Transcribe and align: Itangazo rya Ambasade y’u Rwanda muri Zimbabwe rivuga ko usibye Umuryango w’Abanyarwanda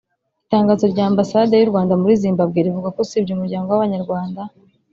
Itangazo 0.45 0.85
rya 0.93 1.03
Ambasade 1.11 1.53
y’u 1.57 1.71
Rwanda 1.71 1.93
muri 2.01 2.19
Zimbabwe 2.23 2.57
rivuga 2.65 2.87
ko 2.95 2.99
usibye 3.05 3.31
Umuryango 3.33 3.67
w’Abanyarwanda 3.69 4.41